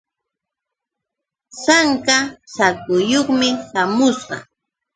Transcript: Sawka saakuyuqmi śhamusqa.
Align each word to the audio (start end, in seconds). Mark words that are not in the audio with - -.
Sawka 1.61 2.17
saakuyuqmi 2.53 3.47
śhamusqa. 3.67 4.37